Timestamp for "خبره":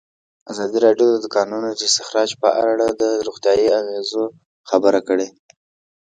4.69-4.99